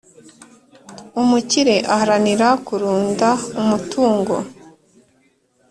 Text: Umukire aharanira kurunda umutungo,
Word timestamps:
Umukire 1.21 1.75
aharanira 1.93 2.47
kurunda 2.65 3.29
umutungo, 3.61 4.35